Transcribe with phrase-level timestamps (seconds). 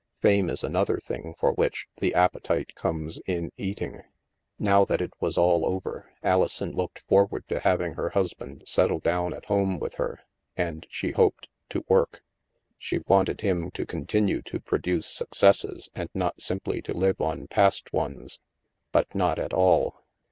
[0.19, 4.01] Fame is another thing for which "the appetite comes in eating."
[4.57, 9.31] Now that it was all over, Alison looked forward to having her husband settle down
[9.31, 10.17] at home with Jier,
[10.57, 12.23] and (she hoped), to work.
[12.79, 17.93] She wanted him to continue to produce successes and not simply to live on past
[17.93, 18.39] ones..
[18.91, 20.01] But not at all.